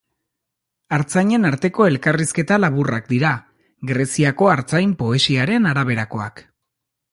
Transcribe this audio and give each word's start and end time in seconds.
Artzainen 0.95 1.49
arteko 1.49 1.85
elkarrizketa 1.89 2.57
laburrak 2.63 3.11
dira, 3.13 3.35
Greziako 3.93 4.51
artzain 4.57 4.99
poesiaren 5.05 5.71
araberakoak. 5.75 6.47